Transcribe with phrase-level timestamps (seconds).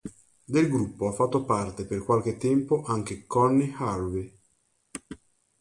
[0.43, 4.35] Del gruppo ha fatto parte per qualche tempo anche Connie Harvey.